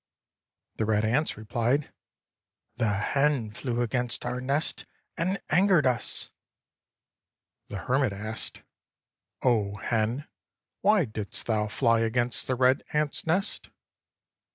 The 0.77 0.85
red 0.85 1.05
ants 1.05 1.33
repHed: 1.33 1.91
"The 2.77 2.91
hen 2.91 3.51
flew 3.51 3.81
against 3.83 4.25
our 4.25 4.41
nest 4.41 4.87
and 5.15 5.39
angered 5.51 5.85
us," 5.85 6.31
The 7.67 7.77
hermit 7.77 8.11
asked:" 8.11 8.63
O 9.43 9.75
hen, 9.75 10.27
why 10.81 11.05
didst 11.05 11.45
thou 11.45 11.67
fly 11.67 11.99
against 11.99 12.47
the 12.47 12.55
red 12.55 12.83
ants' 12.93 13.27
nest?" 13.27 13.69